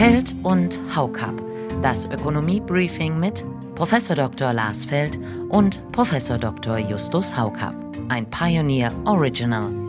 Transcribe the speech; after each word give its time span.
Feld 0.00 0.34
und 0.44 0.80
Haukap. 0.96 1.34
Das 1.82 2.06
Ökonomie-Briefing 2.06 3.20
mit 3.20 3.44
Prof. 3.74 3.94
Dr. 4.08 4.54
Lars 4.54 4.86
Feld 4.86 5.18
und 5.50 5.82
Prof. 5.92 6.10
Dr. 6.40 6.78
Justus 6.78 7.36
Haukap. 7.36 7.74
Ein 8.08 8.24
Pioneer 8.30 8.94
Original. 9.04 9.79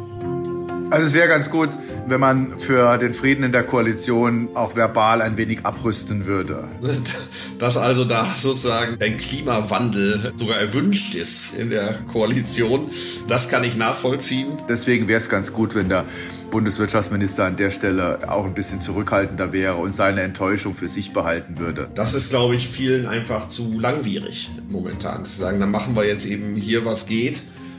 Also 0.92 1.08
es 1.08 1.14
wäre 1.14 1.30
ganz 1.30 1.50
gut, 1.50 1.70
wenn 2.06 2.20
man 2.20 2.60
für 2.60 2.98
den 2.98 3.14
Frieden 3.14 3.46
in 3.46 3.54
der 3.54 3.64
Koalition 3.64 4.50
auch 4.56 4.76
verbal 4.76 5.22
ein 5.22 5.38
wenig 5.38 5.66
abrüsten 5.66 6.26
würde. 6.26 6.68
Dass 7.60 7.78
also 7.78 8.04
da 8.04 8.26
sozusagen 8.26 8.98
ein 9.02 9.16
Klimawandel 9.16 10.34
sogar 10.36 10.58
erwünscht 10.58 11.16
ist 11.16 11.58
in 11.58 11.70
der 11.70 11.94
Koalition, 12.12 12.90
das 13.26 13.48
kann 13.48 13.64
ich 13.64 13.78
nachvollziehen. 13.78 14.50
Deswegen 14.68 15.08
wäre 15.08 15.20
es 15.20 15.30
ganz 15.30 15.54
gut, 15.54 15.76
wenn 15.76 15.88
der 15.88 16.04
Bundeswirtschaftsminister 16.50 17.46
an 17.46 17.56
der 17.56 17.72
Stelle 17.72 18.30
auch 18.30 18.44
ein 18.44 18.54
bisschen 18.54 18.82
zurückhaltender 18.82 19.54
wäre 19.54 19.76
und 19.76 19.96
seine 19.96 20.24
Enttäuschung 20.24 20.74
für 20.74 20.90
sich 20.90 21.14
behalten 21.14 21.58
würde. 21.58 21.88
Das 21.94 22.14
ist, 22.14 22.32
glaube 22.32 22.56
ich, 22.56 22.68
vielen 22.68 23.06
einfach 23.06 23.48
zu 23.48 23.80
langwierig 23.80 24.52
momentan. 24.68 25.24
Zu 25.24 25.38
sagen, 25.38 25.62
dann 25.62 25.72
machen 25.72 25.96
wir 25.96 26.06
jetzt 26.06 26.26
eben 26.26 26.58
hier, 26.58 26.84
was 26.84 27.06
geht 27.06 27.38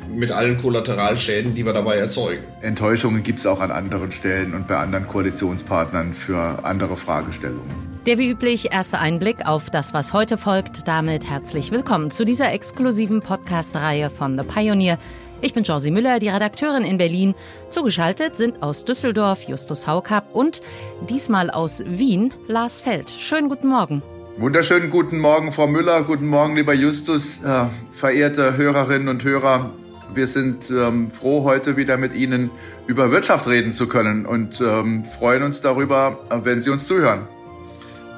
mit 0.09 0.31
allen 0.31 0.57
Kollateralschäden, 0.57 1.55
die 1.55 1.65
wir 1.65 1.73
dabei 1.73 1.97
erzeugen. 1.97 2.45
Enttäuschungen 2.61 3.23
gibt 3.23 3.39
es 3.39 3.47
auch 3.47 3.61
an 3.61 3.71
anderen 3.71 4.13
Stellen 4.13 4.55
und 4.55 4.67
bei 4.67 4.77
anderen 4.77 5.07
Koalitionspartnern 5.07 6.15
für 6.15 6.65
andere 6.65 6.97
Fragestellungen. 6.97 7.93
Der 8.07 8.19
wie 8.19 8.31
üblich 8.31 8.73
erste 8.73 8.99
Einblick 8.99 9.47
auf 9.47 9.71
das, 9.71 9.95
was 9.95 10.13
heute 10.13 10.37
folgt. 10.37 10.89
Damit 10.89 11.31
herzlich 11.31 11.71
willkommen 11.71 12.11
zu 12.11 12.25
dieser 12.25 12.53
exklusiven 12.53 13.21
Podcast-Reihe 13.21 14.11
von 14.11 14.37
The 14.37 14.45
Pioneer. 14.45 14.99
Ich 15.41 15.55
bin 15.55 15.65
Josie 15.65 15.91
Müller, 15.91 16.19
die 16.19 16.29
Redakteurin 16.29 16.85
in 16.85 16.99
Berlin. 16.99 17.35
Zugeschaltet 17.69 18.37
sind 18.37 18.63
aus 18.63 18.85
Düsseldorf 18.85 19.43
Justus 19.45 19.87
Haukapp 19.87 20.35
und 20.35 20.63
diesmal 21.11 21.51
aus 21.51 21.85
Wien 21.87 22.33
Lars 22.49 22.81
Feld. 22.81 23.11
Schönen 23.11 23.49
guten 23.49 23.69
Morgen. 23.69 24.03
Wunderschönen 24.39 24.91
guten 24.91 25.19
Morgen, 25.19 25.53
Frau 25.53 25.67
Müller. 25.67 26.03
Guten 26.03 26.27
Morgen, 26.27 26.57
lieber 26.57 26.73
Justus. 26.73 27.43
Äh, 27.45 27.67
verehrte 27.93 28.57
Hörerinnen 28.57 29.09
und 29.09 29.25
Hörer, 29.25 29.71
wir 30.15 30.27
sind 30.27 30.71
ähm, 30.71 31.11
froh, 31.11 31.45
heute 31.45 31.77
wieder 31.77 31.97
mit 31.97 32.15
Ihnen 32.15 32.51
über 32.87 33.11
Wirtschaft 33.11 33.47
reden 33.47 33.73
zu 33.73 33.87
können 33.87 34.27
und 34.27 34.61
ähm, 34.61 35.05
freuen 35.05 35.43
uns 35.43 35.61
darüber, 35.61 36.19
wenn 36.43 36.61
Sie 36.61 36.71
uns 36.71 36.87
zuhören. 36.87 37.27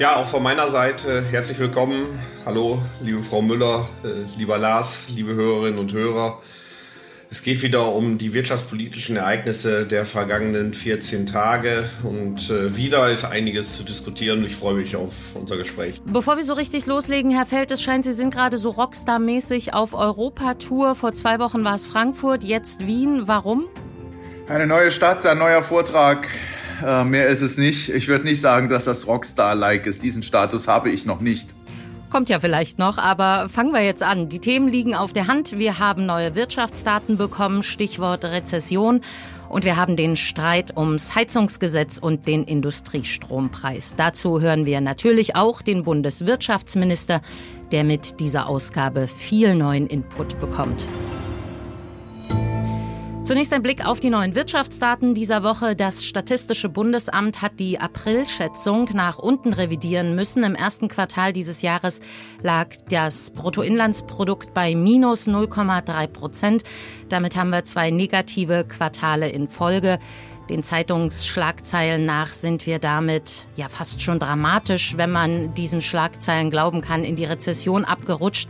Ja, 0.00 0.16
auch 0.16 0.26
von 0.26 0.42
meiner 0.42 0.68
Seite 0.68 1.22
herzlich 1.30 1.58
willkommen. 1.58 2.06
Hallo, 2.44 2.82
liebe 3.00 3.22
Frau 3.22 3.42
Müller, 3.42 3.88
äh, 4.02 4.08
lieber 4.36 4.58
Lars, 4.58 5.08
liebe 5.14 5.34
Hörerinnen 5.34 5.78
und 5.78 5.92
Hörer. 5.92 6.40
Es 7.34 7.42
geht 7.42 7.64
wieder 7.64 7.92
um 7.92 8.16
die 8.16 8.32
wirtschaftspolitischen 8.32 9.16
Ereignisse 9.16 9.86
der 9.86 10.06
vergangenen 10.06 10.72
14 10.72 11.26
Tage 11.26 11.90
und 12.04 12.48
äh, 12.48 12.76
wieder 12.76 13.10
ist 13.10 13.24
einiges 13.24 13.76
zu 13.76 13.82
diskutieren. 13.82 14.44
Ich 14.44 14.54
freue 14.54 14.74
mich 14.74 14.94
auf 14.94 15.10
unser 15.34 15.56
Gespräch. 15.56 16.00
Bevor 16.06 16.36
wir 16.36 16.44
so 16.44 16.54
richtig 16.54 16.86
loslegen, 16.86 17.32
Herr 17.32 17.44
Feld, 17.44 17.72
es 17.72 17.82
scheint, 17.82 18.04
Sie 18.04 18.12
sind 18.12 18.32
gerade 18.32 18.56
so 18.56 18.70
Rockstar-mäßig 18.70 19.74
auf 19.74 19.94
Europatour. 19.94 20.94
Vor 20.94 21.12
zwei 21.12 21.40
Wochen 21.40 21.64
war 21.64 21.74
es 21.74 21.86
Frankfurt, 21.86 22.44
jetzt 22.44 22.86
Wien. 22.86 23.22
Warum? 23.26 23.64
Eine 24.46 24.68
neue 24.68 24.92
Stadt, 24.92 25.26
ein 25.26 25.38
neuer 25.38 25.64
Vortrag. 25.64 26.28
Äh, 26.86 27.02
mehr 27.02 27.26
ist 27.26 27.40
es 27.40 27.58
nicht. 27.58 27.88
Ich 27.88 28.06
würde 28.06 28.26
nicht 28.26 28.40
sagen, 28.40 28.68
dass 28.68 28.84
das 28.84 29.08
Rockstar-like 29.08 29.86
ist. 29.86 30.04
Diesen 30.04 30.22
Status 30.22 30.68
habe 30.68 30.90
ich 30.90 31.04
noch 31.04 31.20
nicht. 31.20 31.48
Kommt 32.14 32.28
ja 32.28 32.38
vielleicht 32.38 32.78
noch, 32.78 32.96
aber 32.96 33.48
fangen 33.48 33.72
wir 33.72 33.82
jetzt 33.82 34.04
an. 34.04 34.28
Die 34.28 34.38
Themen 34.38 34.68
liegen 34.68 34.94
auf 34.94 35.12
der 35.12 35.26
Hand. 35.26 35.58
Wir 35.58 35.80
haben 35.80 36.06
neue 36.06 36.36
Wirtschaftsdaten 36.36 37.16
bekommen, 37.16 37.64
Stichwort 37.64 38.24
Rezession. 38.24 39.00
Und 39.48 39.64
wir 39.64 39.76
haben 39.76 39.96
den 39.96 40.14
Streit 40.14 40.76
ums 40.76 41.16
Heizungsgesetz 41.16 41.98
und 41.98 42.28
den 42.28 42.44
Industriestrompreis. 42.44 43.96
Dazu 43.96 44.40
hören 44.40 44.64
wir 44.64 44.80
natürlich 44.80 45.34
auch 45.34 45.60
den 45.60 45.82
Bundeswirtschaftsminister, 45.82 47.20
der 47.72 47.82
mit 47.82 48.20
dieser 48.20 48.48
Ausgabe 48.48 49.08
viel 49.08 49.56
neuen 49.56 49.88
Input 49.88 50.38
bekommt. 50.38 50.86
Zunächst 53.24 53.54
ein 53.54 53.62
Blick 53.62 53.86
auf 53.86 54.00
die 54.00 54.10
neuen 54.10 54.34
Wirtschaftsdaten 54.34 55.14
dieser 55.14 55.42
Woche. 55.42 55.74
Das 55.74 56.04
Statistische 56.04 56.68
Bundesamt 56.68 57.40
hat 57.40 57.58
die 57.58 57.80
Aprilschätzung 57.80 58.90
nach 58.92 59.18
unten 59.18 59.54
revidieren 59.54 60.14
müssen. 60.14 60.44
Im 60.44 60.54
ersten 60.54 60.88
Quartal 60.88 61.32
dieses 61.32 61.62
Jahres 61.62 62.02
lag 62.42 62.68
das 62.90 63.30
Bruttoinlandsprodukt 63.30 64.52
bei 64.52 64.74
minus 64.74 65.26
0,3 65.26 66.06
Prozent. 66.08 66.64
Damit 67.08 67.34
haben 67.34 67.48
wir 67.48 67.64
zwei 67.64 67.90
negative 67.90 68.66
Quartale 68.68 69.30
in 69.30 69.48
Folge. 69.48 69.98
Den 70.48 70.62
Zeitungsschlagzeilen 70.62 72.04
nach 72.04 72.28
sind 72.28 72.66
wir 72.66 72.78
damit 72.78 73.46
ja 73.56 73.68
fast 73.68 74.02
schon 74.02 74.18
dramatisch, 74.18 74.96
wenn 74.96 75.10
man 75.10 75.54
diesen 75.54 75.80
Schlagzeilen 75.80 76.50
glauben 76.50 76.82
kann, 76.82 77.04
in 77.04 77.16
die 77.16 77.24
Rezession 77.24 77.84
abgerutscht 77.84 78.48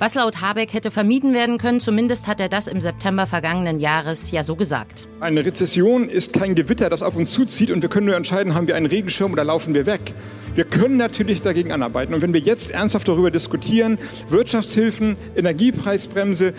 was 0.00 0.14
laut 0.14 0.40
Habeck 0.40 0.72
hätte 0.72 0.90
vermieden 0.90 1.34
werden 1.34 1.58
können. 1.58 1.80
Zumindest 1.80 2.26
hat 2.26 2.40
er 2.40 2.48
das 2.48 2.66
im 2.66 2.80
September 2.80 3.26
vergangenen 3.26 3.80
Jahres 3.80 4.30
ja 4.30 4.42
so 4.42 4.54
gesagt. 4.54 5.08
Eine 5.20 5.44
Rezession 5.44 6.08
ist 6.08 6.32
kein 6.32 6.54
Gewitter, 6.54 6.88
das 6.88 7.02
auf 7.02 7.16
uns 7.16 7.32
zuzieht 7.32 7.70
und 7.70 7.82
wir 7.82 7.88
können 7.88 8.06
nur 8.06 8.16
entscheiden, 8.16 8.54
haben 8.54 8.68
wir 8.68 8.76
einen 8.76 8.86
Regenschirm 8.86 9.32
oder 9.32 9.44
laufen 9.44 9.74
wir 9.74 9.86
weg. 9.86 10.14
Wir 10.54 10.64
können 10.64 10.96
natürlich 10.96 11.42
dagegen 11.42 11.72
anarbeiten. 11.72 12.14
Und 12.14 12.22
wenn 12.22 12.34
wir 12.34 12.40
jetzt 12.40 12.70
ernsthaft 12.70 13.08
darüber 13.08 13.30
diskutieren, 13.30 13.98
Wirtschaftshilfen, 14.28 15.16
Energiepreisbremse, 15.36 16.52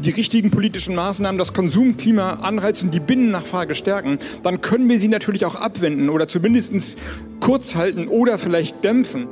die 0.00 0.10
richtigen 0.10 0.50
politischen 0.50 0.94
Maßnahmen 0.94 1.38
das 1.38 1.52
Konsumklima 1.52 2.34
anreizen, 2.42 2.90
die 2.90 3.00
Binnennachfrage 3.00 3.74
stärken, 3.74 4.18
dann 4.42 4.60
können 4.60 4.88
wir 4.88 4.98
sie 4.98 5.08
natürlich 5.08 5.44
auch 5.44 5.54
abwenden 5.54 6.08
oder 6.08 6.26
zumindest 6.26 6.98
kurz 7.40 7.74
halten 7.74 8.08
oder 8.08 8.38
vielleicht 8.38 8.82
dämpfen 8.84 9.28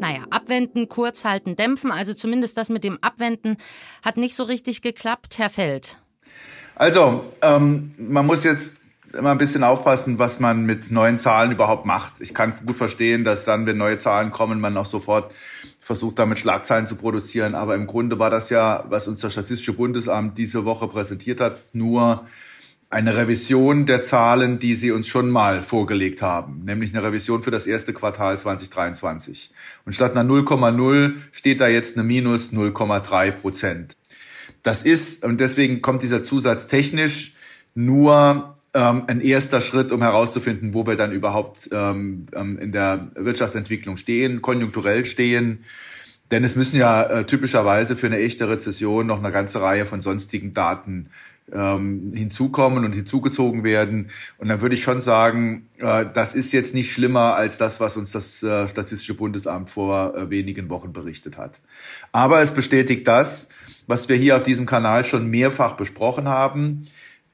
naja, 0.00 0.20
abwenden, 0.30 0.88
kurz 0.88 1.24
halten, 1.24 1.56
dämpfen. 1.56 1.92
Also 1.92 2.14
zumindest 2.14 2.56
das 2.56 2.70
mit 2.70 2.84
dem 2.84 2.98
Abwenden 3.02 3.58
hat 4.02 4.16
nicht 4.16 4.34
so 4.34 4.44
richtig 4.44 4.82
geklappt, 4.82 5.38
Herr 5.38 5.50
Feld. 5.50 5.98
Also, 6.74 7.24
ähm, 7.42 7.92
man 7.98 8.24
muss 8.24 8.42
jetzt 8.42 8.76
immer 9.12 9.32
ein 9.32 9.38
bisschen 9.38 9.62
aufpassen, 9.62 10.18
was 10.18 10.40
man 10.40 10.64
mit 10.64 10.90
neuen 10.90 11.18
Zahlen 11.18 11.52
überhaupt 11.52 11.84
macht. 11.84 12.14
Ich 12.20 12.32
kann 12.32 12.54
gut 12.64 12.76
verstehen, 12.76 13.24
dass 13.24 13.44
dann, 13.44 13.66
wenn 13.66 13.76
neue 13.76 13.98
Zahlen 13.98 14.30
kommen, 14.30 14.60
man 14.60 14.76
auch 14.76 14.86
sofort 14.86 15.34
versucht, 15.90 16.20
damit 16.20 16.38
Schlagzeilen 16.38 16.86
zu 16.86 16.94
produzieren. 16.94 17.56
Aber 17.56 17.74
im 17.74 17.88
Grunde 17.88 18.20
war 18.20 18.30
das 18.30 18.48
ja, 18.48 18.84
was 18.88 19.08
uns 19.08 19.22
das 19.22 19.32
Statistische 19.32 19.72
Bundesamt 19.72 20.38
diese 20.38 20.64
Woche 20.64 20.86
präsentiert 20.86 21.40
hat, 21.40 21.58
nur 21.72 22.26
eine 22.90 23.16
Revision 23.16 23.86
der 23.86 24.00
Zahlen, 24.00 24.60
die 24.60 24.76
Sie 24.76 24.92
uns 24.92 25.08
schon 25.08 25.30
mal 25.30 25.62
vorgelegt 25.62 26.22
haben, 26.22 26.64
nämlich 26.64 26.94
eine 26.94 27.02
Revision 27.02 27.42
für 27.42 27.50
das 27.50 27.66
erste 27.66 27.92
Quartal 27.92 28.38
2023. 28.38 29.50
Und 29.84 29.92
statt 29.92 30.16
einer 30.16 30.32
0,0 30.32 31.14
steht 31.32 31.60
da 31.60 31.66
jetzt 31.66 31.96
eine 31.96 32.04
minus 32.04 32.52
0,3 32.52 33.32
Prozent. 33.32 33.96
Das 34.62 34.84
ist, 34.84 35.24
und 35.24 35.40
deswegen 35.40 35.82
kommt 35.82 36.02
dieser 36.02 36.22
Zusatz 36.22 36.68
technisch, 36.68 37.34
nur 37.74 38.59
ähm, 38.74 39.04
ein 39.06 39.20
erster 39.20 39.60
Schritt, 39.60 39.92
um 39.92 40.02
herauszufinden, 40.02 40.74
wo 40.74 40.86
wir 40.86 40.96
dann 40.96 41.12
überhaupt 41.12 41.68
ähm, 41.72 42.24
ähm 42.34 42.58
in 42.58 42.72
der 42.72 43.10
Wirtschaftsentwicklung 43.14 43.96
stehen, 43.96 44.42
konjunkturell 44.42 45.04
stehen. 45.04 45.64
Denn 46.30 46.44
es 46.44 46.54
müssen 46.54 46.78
ja 46.78 47.02
äh, 47.02 47.26
typischerweise 47.26 47.96
für 47.96 48.06
eine 48.06 48.18
echte 48.18 48.48
Rezession 48.48 49.06
noch 49.06 49.18
eine 49.18 49.32
ganze 49.32 49.60
Reihe 49.60 49.86
von 49.86 50.00
sonstigen 50.00 50.54
Daten 50.54 51.10
ähm, 51.52 52.12
hinzukommen 52.14 52.84
und 52.84 52.92
hinzugezogen 52.92 53.64
werden. 53.64 54.10
Und 54.38 54.48
dann 54.48 54.60
würde 54.60 54.74
ich 54.74 54.82
schon 54.82 55.00
sagen, 55.00 55.68
äh, 55.78 56.06
das 56.12 56.34
ist 56.34 56.52
jetzt 56.52 56.74
nicht 56.74 56.92
schlimmer 56.92 57.34
als 57.34 57.58
das, 57.58 57.80
was 57.80 57.96
uns 57.96 58.12
das 58.12 58.42
äh, 58.42 58.68
Statistische 58.68 59.14
Bundesamt 59.14 59.70
vor 59.70 60.14
äh, 60.14 60.30
wenigen 60.30 60.68
Wochen 60.68 60.92
berichtet 60.92 61.36
hat. 61.36 61.60
Aber 62.12 62.40
es 62.42 62.52
bestätigt 62.52 63.06
das, 63.08 63.48
was 63.86 64.08
wir 64.08 64.16
hier 64.16 64.36
auf 64.36 64.42
diesem 64.42 64.66
Kanal 64.66 65.04
schon 65.04 65.28
mehrfach 65.28 65.72
besprochen 65.72 66.28
haben. 66.28 66.86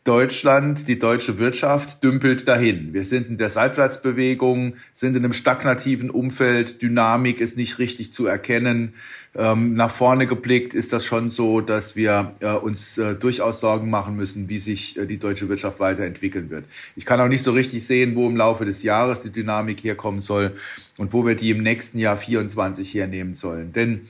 Deutschland, 0.07 0.87
die 0.87 1.01
deutsche 1.01 1.41
Wirtschaft 1.41 2.05
dümpelt 2.05 2.47
dahin. 2.47 2.95
Wir 2.95 3.05
sind 3.05 3.29
in 3.29 3.39
der 3.39 3.49
Seitwärtsbewegung, 3.49 4.77
sind 4.95 5.17
in 5.17 5.25
einem 5.25 5.33
stagnativen 5.33 6.11
Umfeld, 6.11 6.81
Dynamik 6.81 7.41
ist 7.41 7.57
nicht 7.57 7.81
richtig 7.81 8.13
zu 8.13 8.25
erkennen. 8.25 8.95
Ähm, 9.35 9.75
nach 9.75 9.91
vorne 9.91 10.29
geblickt 10.29 10.75
ist 10.75 10.93
das 10.93 11.05
schon 11.05 11.31
so, 11.31 11.61
dass 11.61 11.97
wir 11.97 12.37
äh, 12.39 12.53
uns 12.53 12.99
äh, 12.99 13.17
durchaus 13.17 13.59
Sorgen 13.59 13.91
machen 13.91 14.15
müssen, 14.15 14.49
wie 14.49 14.61
sich 14.61 14.97
äh, 14.97 15.07
die 15.07 15.19
deutsche 15.19 15.49
Wirtschaft 15.49 15.81
weiterentwickeln 15.81 16.51
wird. 16.51 16.67
Ich 16.95 17.05
kann 17.05 17.21
auch 17.21 17.29
nicht 17.29 17.43
so 17.43 17.51
richtig 17.51 17.85
sehen, 17.85 18.15
wo 18.15 18.29
im 18.29 18.37
Laufe 18.37 18.65
des 18.65 18.85
Jahres 18.85 19.23
die 19.23 19.31
Dynamik 19.31 19.83
herkommen 19.83 20.21
soll 20.21 20.53
und 20.99 21.13
wo 21.13 21.27
wir 21.27 21.35
die 21.35 21.51
im 21.51 21.65
nächsten 21.65 21.99
Jahr 21.99 22.17
24 22.17 22.95
hernehmen 22.95 23.35
sollen. 23.35 23.73
Denn 23.73 24.03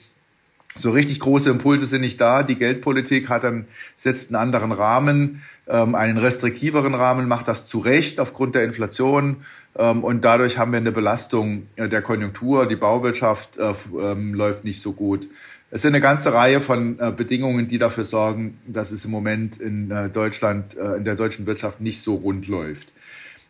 so 0.77 0.91
richtig 0.91 1.21
große 1.21 1.51
Impulse 1.51 1.87
sind 1.87 2.03
nicht 2.03 2.21
da. 2.21 2.43
Die 2.43 2.57
Geldpolitik 2.57 3.29
hat 3.29 3.45
dann, 3.45 3.67
setzt 3.95 4.31
einen 4.31 4.41
anderen 4.41 4.73
Rahmen, 4.73 5.43
ähm, 5.67 5.95
einen 5.95 6.19
restriktiveren 6.19 6.95
Rahmen, 6.95 7.29
macht 7.29 7.49
das 7.49 7.67
zu 7.67 7.79
Recht 7.79 8.21
aufgrund 8.21 8.55
der 8.55 8.65
Inflation. 8.65 9.39
Ähm, 9.77 10.05
und 10.05 10.25
dadurch 10.25 10.59
haben 10.59 10.73
wir 10.73 10.79
eine 10.79 10.93
Belastung 10.93 11.67
äh, 11.77 11.89
der 11.89 12.03
Konjunktur. 12.03 12.67
Die 12.67 12.77
Bauwirtschaft 12.77 13.57
äh, 13.57 13.75
ähm, 13.99 14.35
läuft 14.35 14.65
nicht 14.65 14.81
so 14.81 14.93
gut. 14.93 15.29
Es 15.71 15.83
sind 15.83 15.95
eine 15.95 16.01
ganze 16.01 16.33
Reihe 16.33 16.61
von 16.61 16.99
äh, 17.01 17.11
Bedingungen, 17.11 17.67
die 17.67 17.79
dafür 17.79 18.05
sorgen, 18.05 18.59
dass 18.67 18.93
es 18.93 19.05
im 19.05 19.11
Moment 19.11 19.59
in 19.59 19.91
äh, 19.91 20.09
Deutschland, 20.09 20.77
äh, 20.77 20.97
in 20.97 21.05
der 21.05 21.17
deutschen 21.17 21.47
Wirtschaft 21.47 21.81
nicht 21.81 22.03
so 22.03 22.15
rund 22.15 22.47
läuft. 22.47 22.93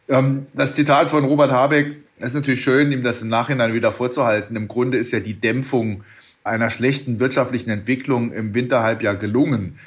Ähm, 0.08 0.46
das 0.54 0.74
Zitat 0.74 1.10
von 1.10 1.24
Robert 1.24 1.50
Habeck 1.50 1.98
ist 2.18 2.34
natürlich 2.34 2.62
schön, 2.62 2.90
ihm 2.90 3.02
das 3.02 3.20
im 3.20 3.28
Nachhinein 3.28 3.74
wieder 3.74 3.92
vorzuhalten. 3.92 4.56
Im 4.56 4.68
Grunde 4.68 4.96
ist 4.96 5.12
ja 5.12 5.20
die 5.20 5.34
Dämpfung 5.34 6.04
einer 6.46 6.70
schlechten 6.70 7.20
wirtschaftlichen 7.20 7.70
Entwicklung 7.70 8.32
im 8.32 8.54
Winterhalbjahr 8.54 9.16
gelungen. 9.16 9.78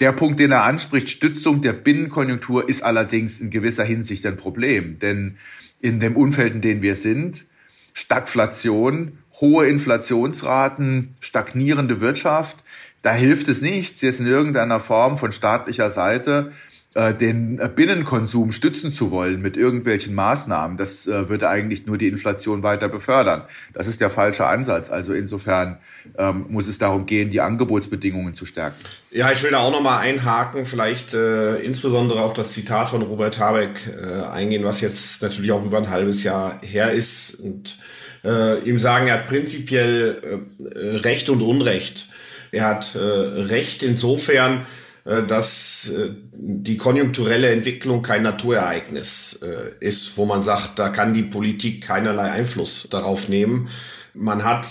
Der 0.00 0.12
Punkt, 0.12 0.40
den 0.40 0.50
er 0.50 0.64
anspricht, 0.64 1.08
Stützung 1.10 1.60
der 1.60 1.72
Binnenkonjunktur, 1.72 2.68
ist 2.68 2.82
allerdings 2.82 3.40
in 3.40 3.50
gewisser 3.50 3.84
Hinsicht 3.84 4.26
ein 4.26 4.36
Problem. 4.36 4.98
Denn 4.98 5.36
in 5.80 6.00
dem 6.00 6.16
Umfeld, 6.16 6.54
in 6.54 6.60
dem 6.60 6.82
wir 6.82 6.96
sind, 6.96 7.44
Stagflation, 7.92 9.18
hohe 9.40 9.66
Inflationsraten, 9.66 11.14
stagnierende 11.20 12.00
Wirtschaft, 12.00 12.64
da 13.02 13.12
hilft 13.12 13.48
es 13.48 13.62
nichts, 13.62 14.00
jetzt 14.00 14.20
in 14.20 14.26
irgendeiner 14.26 14.80
Form 14.80 15.16
von 15.16 15.32
staatlicher 15.32 15.90
Seite 15.90 16.52
den 16.94 17.60
Binnenkonsum 17.76 18.50
stützen 18.50 18.90
zu 18.90 19.12
wollen 19.12 19.40
mit 19.40 19.56
irgendwelchen 19.56 20.12
Maßnahmen, 20.12 20.76
das 20.76 21.06
äh, 21.06 21.28
würde 21.28 21.48
eigentlich 21.48 21.86
nur 21.86 21.98
die 21.98 22.08
Inflation 22.08 22.64
weiter 22.64 22.88
befördern. 22.88 23.44
Das 23.74 23.86
ist 23.86 24.00
der 24.00 24.10
falsche 24.10 24.46
Ansatz. 24.46 24.90
Also 24.90 25.12
insofern 25.12 25.78
ähm, 26.18 26.46
muss 26.48 26.66
es 26.66 26.78
darum 26.78 27.06
gehen, 27.06 27.30
die 27.30 27.40
Angebotsbedingungen 27.40 28.34
zu 28.34 28.44
stärken. 28.44 28.76
Ja, 29.12 29.30
ich 29.30 29.40
will 29.44 29.52
da 29.52 29.58
auch 29.60 29.70
nochmal 29.70 30.00
einhaken, 30.00 30.64
vielleicht 30.64 31.14
äh, 31.14 31.56
insbesondere 31.58 32.22
auf 32.22 32.32
das 32.32 32.50
Zitat 32.50 32.88
von 32.88 33.02
Robert 33.02 33.38
Habeck 33.38 33.78
äh, 33.86 34.28
eingehen, 34.28 34.64
was 34.64 34.80
jetzt 34.80 35.22
natürlich 35.22 35.52
auch 35.52 35.64
über 35.64 35.78
ein 35.78 35.90
halbes 35.90 36.24
Jahr 36.24 36.60
her 36.62 36.90
ist 36.90 37.34
und 37.34 37.76
äh, 38.24 38.58
ihm 38.68 38.80
sagen, 38.80 39.06
er 39.06 39.14
hat 39.14 39.26
prinzipiell 39.26 40.42
äh, 40.58 40.96
Recht 40.98 41.30
und 41.30 41.40
Unrecht. 41.40 42.08
Er 42.52 42.66
hat 42.66 42.96
äh, 42.96 42.98
Recht 42.98 43.84
insofern, 43.84 44.54
äh, 44.54 44.79
dass 45.04 45.90
äh, 45.90 46.10
die 46.32 46.76
konjunkturelle 46.76 47.50
Entwicklung 47.50 48.02
kein 48.02 48.22
Naturereignis 48.22 49.40
äh, 49.42 49.72
ist, 49.80 50.16
wo 50.16 50.26
man 50.26 50.42
sagt, 50.42 50.78
da 50.78 50.88
kann 50.90 51.14
die 51.14 51.22
Politik 51.22 51.82
keinerlei 51.82 52.30
Einfluss 52.30 52.88
darauf 52.90 53.28
nehmen. 53.28 53.68
Man 54.12 54.44
hat 54.44 54.66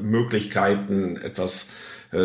Möglichkeiten, 0.00 1.16
etwas 1.18 1.66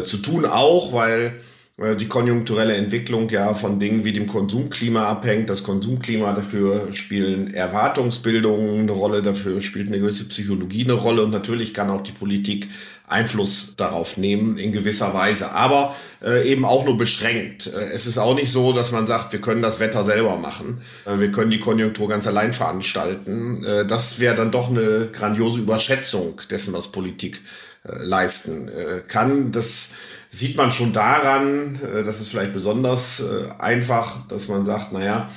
zu 0.06 0.18
tun, 0.20 0.46
auch 0.46 0.94
weil 0.94 1.42
die 1.78 2.08
konjunkturelle 2.08 2.76
Entwicklung 2.76 3.30
ja 3.30 3.56
von 3.56 3.80
Dingen 3.80 4.04
wie 4.04 4.14
dem 4.14 4.28
Konsumklima 4.28 5.06
abhängt. 5.06 5.50
Das 5.50 5.64
Konsumklima, 5.64 6.34
dafür 6.34 6.94
spielen 6.94 7.52
Erwartungsbildungen 7.52 8.82
eine 8.82 8.92
Rolle, 8.92 9.24
dafür 9.24 9.60
spielt 9.60 9.88
eine 9.88 10.00
gewisse 10.00 10.28
Psychologie 10.28 10.84
eine 10.84 10.94
Rolle 10.94 11.24
und 11.24 11.32
natürlich 11.32 11.74
kann 11.74 11.90
auch 11.90 12.04
die 12.04 12.12
Politik 12.12 12.70
Einfluss 13.08 13.76
darauf 13.76 14.18
nehmen 14.18 14.58
in 14.58 14.72
gewisser 14.72 15.14
Weise, 15.14 15.52
aber 15.52 15.96
äh, 16.24 16.50
eben 16.50 16.66
auch 16.66 16.86
nur 16.86 16.98
beschränkt. 16.98 17.68
Äh, 17.68 17.92
es 17.92 18.06
ist 18.06 18.18
auch 18.18 18.36
nicht 18.36 18.52
so, 18.52 18.74
dass 18.74 18.92
man 18.92 19.08
sagt, 19.08 19.34
wir 19.34 19.42
können 19.42 19.62
das 19.62 19.80
Wetter 19.80 20.04
selber 20.04 20.38
machen, 20.38 20.82
äh, 21.06 21.20
wir 21.20 21.32
können 21.32 21.52
die 21.52 21.60
Konjunktur 21.60 22.10
ganz 22.10 22.28
allein 22.28 22.54
veranstalten. 22.54 23.64
Äh, 23.64 23.86
das 23.86 24.20
wäre 24.20 24.36
dann 24.36 24.52
doch 24.52 24.70
eine 24.70 25.10
grandiose 25.12 25.60
Überschätzung 25.60 26.42
dessen, 26.50 26.74
was 26.74 26.92
Politik 26.92 27.42
äh, 27.84 27.92
leisten 28.04 28.70
äh, 28.70 29.02
kann. 29.08 29.52
Das 29.52 29.90
sieht 30.30 30.58
man 30.58 30.72
schon 30.72 30.94
daran, 30.94 31.63
das 32.06 32.22
ist 32.22 32.30
vielleicht 32.30 32.54
besonders 32.54 33.24
einfach, 33.60 34.28
dass 34.28 34.48
man 34.48 34.66
sagt, 34.66 34.94
naja, 34.94 35.30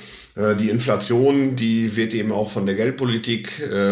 die 0.59 0.69
Inflation, 0.69 1.55
die 1.55 1.95
wird 1.95 2.13
eben 2.13 2.31
auch 2.31 2.51
von 2.51 2.65
der 2.65 2.75
Geldpolitik 2.75 3.51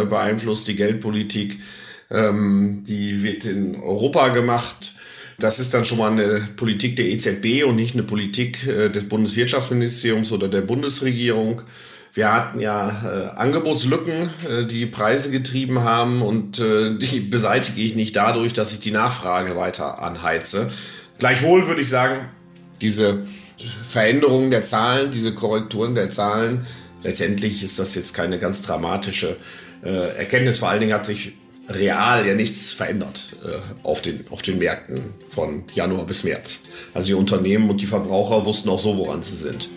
beeinflusst. 0.09 0.67
Die 0.67 0.75
Geldpolitik 0.75 1.59
ähm, 2.11 2.83
die 2.85 3.23
wird 3.23 3.45
in 3.45 3.75
Europa 3.75 4.29
gemacht. 4.29 4.93
Das 5.39 5.59
ist 5.59 5.73
dann 5.73 5.85
schon 5.85 5.97
mal 5.97 6.11
eine 6.11 6.47
Politik 6.55 6.95
der 6.95 7.07
EZB 7.07 7.65
und 7.65 7.75
nicht 7.75 7.93
eine 7.93 8.03
Politik 8.03 8.65
äh, 8.67 8.89
des 8.89 9.09
Bundeswirtschaftsministeriums 9.09 10.31
oder 10.31 10.47
der 10.47 10.61
Bundesregierung. 10.61 11.61
Wir 12.13 12.31
hatten 12.31 12.61
ja 12.61 12.87
äh, 12.89 13.37
Angebotslücken, 13.37 14.29
äh, 14.49 14.65
die 14.65 14.85
Preise 14.85 15.31
getrieben 15.31 15.81
haben 15.81 16.21
und 16.21 16.59
äh, 16.59 16.97
die 16.97 17.19
beseitige 17.31 17.81
ich 17.81 17.95
nicht 17.95 18.15
dadurch, 18.15 18.53
dass 18.53 18.71
ich 18.71 18.79
die 18.79 18.91
Nachfrage 18.91 19.57
weiter 19.57 20.01
anheize. 20.01 20.71
Gleichwohl 21.17 21.67
würde 21.67 21.81
ich 21.81 21.89
sagen, 21.89 22.29
diese 22.81 23.25
Veränderungen 23.87 24.51
der 24.51 24.63
Zahlen, 24.63 25.11
diese 25.11 25.33
Korrekturen 25.33 25.95
der 25.95 26.09
Zahlen, 26.09 26.65
letztendlich 27.03 27.63
ist 27.63 27.79
das 27.79 27.95
jetzt 27.95 28.13
keine 28.13 28.37
ganz 28.37 28.61
dramatische 28.61 29.37
äh, 29.83 30.17
Erkenntnis. 30.17 30.59
Vor 30.59 30.69
allen 30.69 30.81
Dingen 30.81 30.93
hat 30.93 31.05
sich 31.05 31.33
real 31.69 32.27
ja 32.27 32.35
nichts 32.35 32.71
verändert 32.73 33.35
äh, 33.43 33.57
auf, 33.83 34.01
den, 34.01 34.25
auf 34.29 34.41
den 34.41 34.59
Märkten 34.59 35.01
von 35.29 35.63
Januar 35.73 36.05
bis 36.05 36.23
März. 36.23 36.61
Also 36.93 37.07
die 37.07 37.13
Unternehmen 37.13 37.69
und 37.69 37.81
die 37.81 37.87
Verbraucher 37.87 38.45
wussten 38.45 38.69
auch 38.69 38.79
so, 38.79 38.97
woran 38.97 39.23
sie 39.23 39.35
sind. 39.35 39.69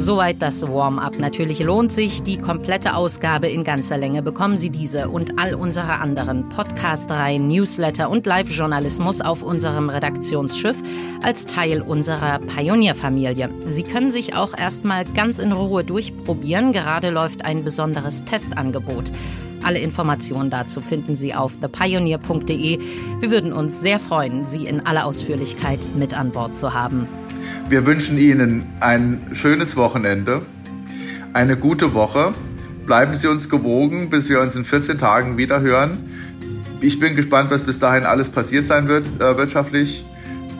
Soweit 0.00 0.40
das 0.40 0.62
Warm-up. 0.62 1.18
Natürlich 1.18 1.58
lohnt 1.58 1.90
sich 1.90 2.22
die 2.22 2.38
komplette 2.38 2.94
Ausgabe 2.94 3.48
in 3.48 3.64
ganzer 3.64 3.98
Länge. 3.98 4.22
Bekommen 4.22 4.56
Sie 4.56 4.70
diese 4.70 5.08
und 5.08 5.40
all 5.40 5.54
unsere 5.54 5.94
anderen 5.94 6.48
Podcast-Reihen, 6.50 7.48
Newsletter 7.48 8.08
und 8.08 8.24
Live-Journalismus 8.24 9.20
auf 9.20 9.42
unserem 9.42 9.90
Redaktionsschiff 9.90 10.76
als 11.20 11.46
Teil 11.46 11.82
unserer 11.82 12.38
Pionierfamilie. 12.38 13.50
Sie 13.66 13.82
können 13.82 14.12
sich 14.12 14.36
auch 14.36 14.56
erstmal 14.56 15.04
ganz 15.04 15.40
in 15.40 15.50
Ruhe 15.50 15.82
durchprobieren. 15.82 16.72
Gerade 16.72 17.10
läuft 17.10 17.44
ein 17.44 17.64
besonderes 17.64 18.24
Testangebot. 18.24 19.10
Alle 19.64 19.80
Informationen 19.80 20.48
dazu 20.48 20.80
finden 20.80 21.16
Sie 21.16 21.34
auf 21.34 21.56
thepioneer.de. 21.60 22.78
Wir 23.18 23.30
würden 23.32 23.52
uns 23.52 23.80
sehr 23.80 23.98
freuen, 23.98 24.46
Sie 24.46 24.66
in 24.66 24.86
aller 24.86 25.06
Ausführlichkeit 25.06 25.80
mit 25.96 26.16
an 26.16 26.30
Bord 26.30 26.54
zu 26.54 26.72
haben. 26.72 27.08
Wir 27.68 27.86
wünschen 27.86 28.18
Ihnen 28.18 28.66
ein 28.80 29.20
schönes 29.32 29.76
Wochenende, 29.76 30.42
eine 31.32 31.56
gute 31.56 31.92
Woche. 31.94 32.32
Bleiben 32.86 33.14
Sie 33.14 33.28
uns 33.28 33.48
gewogen, 33.48 34.08
bis 34.08 34.28
wir 34.28 34.40
uns 34.40 34.56
in 34.56 34.64
14 34.64 34.96
Tagen 34.96 35.36
wieder 35.36 35.60
hören. 35.60 36.08
Ich 36.80 36.98
bin 36.98 37.16
gespannt, 37.16 37.50
was 37.50 37.62
bis 37.62 37.78
dahin 37.78 38.04
alles 38.04 38.30
passiert 38.30 38.64
sein 38.64 38.88
wird 38.88 39.04
äh, 39.20 39.36
wirtschaftlich 39.36 40.06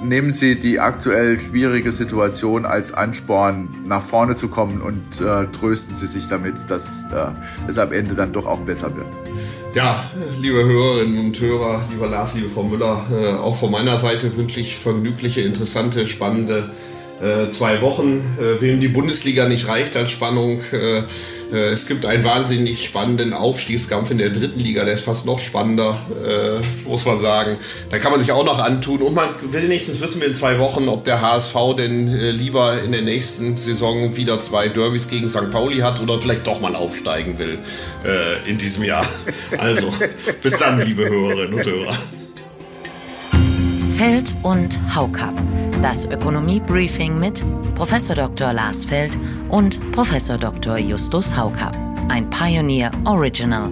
nehmen 0.02 0.32
Sie 0.32 0.58
die 0.58 0.80
aktuell 0.80 1.40
schwierige 1.40 1.92
Situation 1.92 2.64
als 2.64 2.92
Ansporn, 2.92 3.68
nach 3.86 4.02
vorne 4.02 4.36
zu 4.36 4.48
kommen 4.48 4.80
und 4.80 5.20
äh, 5.20 5.46
trösten 5.52 5.94
Sie 5.94 6.06
sich 6.06 6.28
damit, 6.28 6.54
dass 6.68 7.04
äh, 7.12 7.30
es 7.68 7.78
am 7.78 7.92
Ende 7.92 8.14
dann 8.14 8.32
doch 8.32 8.46
auch 8.46 8.60
besser 8.60 8.94
wird. 8.96 9.06
Ja, 9.74 10.10
liebe 10.40 10.64
Hörerinnen 10.64 11.26
und 11.26 11.40
Hörer, 11.40 11.82
lieber 11.90 12.08
Lars, 12.08 12.34
liebe 12.34 12.48
Frau 12.48 12.62
Müller, 12.62 13.04
äh, 13.12 13.32
auch 13.34 13.56
von 13.56 13.70
meiner 13.70 13.96
Seite 13.96 14.36
wünsche 14.36 14.60
ich 14.60 14.76
vergnügliche, 14.76 15.42
interessante, 15.42 16.06
spannende 16.06 16.70
äh, 17.22 17.48
zwei 17.48 17.80
Wochen. 17.80 18.36
Äh, 18.40 18.60
wem 18.60 18.80
die 18.80 18.88
Bundesliga 18.88 19.48
nicht 19.48 19.68
reicht 19.68 19.96
als 19.96 20.10
Spannung, 20.10 20.60
äh, 20.72 21.02
äh, 21.52 21.70
es 21.72 21.86
gibt 21.86 22.04
einen 22.04 22.24
wahnsinnig 22.24 22.84
spannenden 22.84 23.32
Aufstiegskampf 23.32 24.10
in 24.10 24.18
der 24.18 24.30
dritten 24.30 24.60
Liga, 24.60 24.84
der 24.84 24.94
ist 24.94 25.04
fast 25.04 25.26
noch 25.26 25.38
spannender, 25.38 25.98
äh, 26.26 26.88
muss 26.88 27.06
man 27.06 27.20
sagen. 27.20 27.56
Da 27.90 27.98
kann 27.98 28.12
man 28.12 28.20
sich 28.20 28.32
auch 28.32 28.44
noch 28.44 28.58
antun. 28.58 29.02
Und 29.02 29.14
man 29.14 29.28
will 29.42 29.68
nächstens 29.68 30.00
wissen 30.00 30.20
wir 30.20 30.28
in 30.28 30.34
zwei 30.34 30.58
Wochen, 30.58 30.88
ob 30.88 31.04
der 31.04 31.20
HSV 31.20 31.54
denn 31.76 32.08
lieber 32.08 32.82
in 32.82 32.92
der 32.92 33.02
nächsten 33.02 33.56
Saison 33.56 34.16
wieder 34.16 34.40
zwei 34.40 34.68
Derbys 34.68 35.08
gegen 35.08 35.28
St. 35.28 35.50
Pauli 35.50 35.78
hat 35.78 36.00
oder 36.00 36.20
vielleicht 36.20 36.46
doch 36.46 36.60
mal 36.60 36.74
aufsteigen 36.74 37.38
will 37.38 37.58
in 38.46 38.58
diesem 38.58 38.84
Jahr. 38.84 39.06
Also, 39.58 39.92
bis 40.42 40.56
dann, 40.58 40.80
liebe 40.80 41.08
Hörerinnen 41.08 41.54
und 41.54 41.66
Hörer. 41.66 41.96
Feld 43.96 44.34
und 44.42 44.78
Haukap. 44.94 45.34
Das 45.82 46.04
Ökonomie-Briefing 46.06 47.18
mit 47.18 47.44
Prof. 47.76 47.92
Dr. 48.08 48.52
Lars 48.52 48.84
Feld 48.84 49.16
und 49.48 49.78
Prof. 49.92 50.10
Dr. 50.40 50.78
Justus 50.78 51.36
Haukap. 51.36 51.76
Ein 52.08 52.28
Pioneer 52.30 52.90
Original. 53.04 53.70